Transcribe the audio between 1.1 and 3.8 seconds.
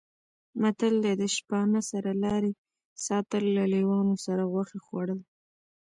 د شپانه سره لارې ساتل، له